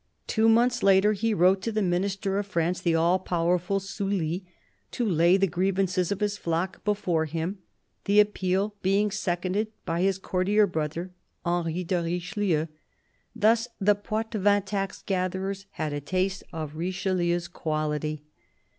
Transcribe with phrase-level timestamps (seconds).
[0.25, 4.43] Two months later he wrote to the Minister of Finance, the all powerful Sully,
[4.89, 7.59] to lay the grievances of his flock before him;
[8.05, 11.11] the appeal being seconded by his courtier brother,
[11.45, 12.65] Henry de Richelieu.
[13.35, 18.23] Thus the Poitevin tax gatherers had a taste of Richelieu's quality.